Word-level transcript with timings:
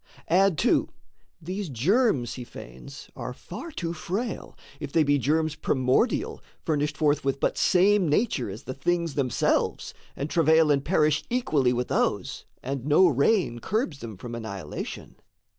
Add 0.29 0.57
too: 0.57 0.89
these 1.39 1.69
germs 1.69 2.33
he 2.33 2.43
feigns 2.43 3.11
are 3.15 3.33
far 3.33 3.69
too 3.71 3.93
frail 3.93 4.57
If 4.79 4.91
they 4.91 5.03
be 5.03 5.19
germs 5.19 5.53
primordial 5.53 6.41
furnished 6.65 6.97
forth 6.97 7.23
With 7.23 7.39
but 7.39 7.55
same 7.55 8.09
nature 8.09 8.49
as 8.49 8.63
the 8.63 8.73
things 8.73 9.13
themselves, 9.13 9.93
And 10.15 10.27
travail 10.27 10.71
and 10.71 10.83
perish 10.83 11.23
equally 11.29 11.71
with 11.71 11.89
those, 11.89 12.45
And 12.63 12.83
no 12.83 13.05
rein 13.07 13.59
curbs 13.59 13.99
them 13.99 14.17
from 14.17 14.33
annihilation. 14.33 15.17